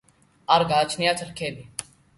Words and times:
არ 0.55 0.65
გააჩნიათ 0.73 1.25
რქები. 1.31 1.91